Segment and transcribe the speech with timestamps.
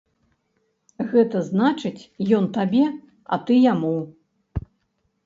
[1.11, 2.07] Гэта значыць,
[2.37, 2.81] ён табе,
[3.37, 3.93] а ты яму.